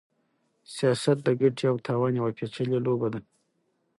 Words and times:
سياست 0.75 1.17
د 1.23 1.29
ګټې 1.41 1.65
او 1.71 1.77
تاوان 1.87 2.13
يوه 2.19 2.31
پېچلې 2.37 2.79
لوبه 2.85 3.07
ده. 3.13 3.19